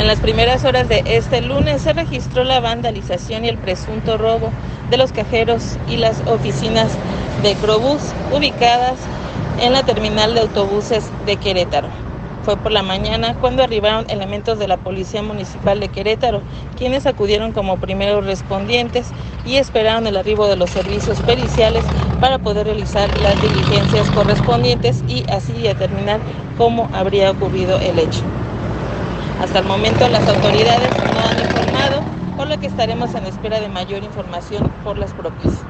En 0.00 0.06
las 0.06 0.18
primeras 0.18 0.64
horas 0.64 0.88
de 0.88 1.02
este 1.04 1.42
lunes 1.42 1.82
se 1.82 1.92
registró 1.92 2.42
la 2.42 2.58
vandalización 2.58 3.44
y 3.44 3.50
el 3.50 3.58
presunto 3.58 4.16
robo 4.16 4.50
de 4.90 4.96
los 4.96 5.12
cajeros 5.12 5.76
y 5.90 5.98
las 5.98 6.18
oficinas 6.26 6.90
de 7.42 7.52
Crobús 7.56 8.00
ubicadas 8.34 8.96
en 9.62 9.74
la 9.74 9.82
terminal 9.82 10.32
de 10.32 10.40
autobuses 10.40 11.04
de 11.26 11.36
Querétaro. 11.36 11.88
Fue 12.46 12.56
por 12.56 12.72
la 12.72 12.82
mañana 12.82 13.34
cuando 13.42 13.62
arribaron 13.62 14.06
elementos 14.08 14.58
de 14.58 14.68
la 14.68 14.78
Policía 14.78 15.20
Municipal 15.20 15.78
de 15.78 15.90
Querétaro, 15.90 16.40
quienes 16.78 17.04
acudieron 17.04 17.52
como 17.52 17.76
primeros 17.76 18.24
respondientes 18.24 19.06
y 19.44 19.56
esperaron 19.56 20.06
el 20.06 20.16
arribo 20.16 20.48
de 20.48 20.56
los 20.56 20.70
servicios 20.70 21.20
periciales 21.20 21.84
para 22.22 22.38
poder 22.38 22.64
realizar 22.68 23.10
las 23.18 23.38
diligencias 23.42 24.08
correspondientes 24.08 25.04
y 25.06 25.24
así 25.30 25.52
determinar 25.60 26.20
cómo 26.56 26.88
habría 26.94 27.30
ocurrido 27.30 27.78
el 27.78 27.98
hecho. 27.98 28.39
Hasta 29.40 29.60
el 29.60 29.64
momento 29.64 30.06
las 30.08 30.28
autoridades 30.28 30.90
no 31.14 31.20
han 31.20 31.38
informado, 31.40 32.02
por 32.36 32.46
lo 32.46 32.58
que 32.58 32.66
estaremos 32.66 33.14
en 33.14 33.24
espera 33.24 33.58
de 33.58 33.70
mayor 33.70 34.04
información 34.04 34.70
por 34.84 34.98
las 34.98 35.12
propias. 35.14 35.64